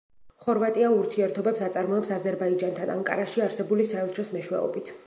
ხორვატია 0.45 0.87
ურთიერთობებს 0.93 1.63
აწარმოებს 1.67 2.15
აზერბაიჯანთან 2.17 2.95
ანკარაში 2.97 3.47
არსებული 3.51 3.89
საელჩოს 3.93 4.39
მეშვეობით. 4.39 4.95